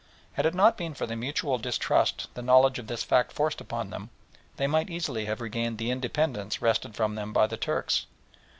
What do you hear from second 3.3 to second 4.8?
forced upon them, they